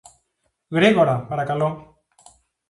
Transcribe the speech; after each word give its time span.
Γρήγορα, 0.77 1.15
παρακαλώ 1.29 1.97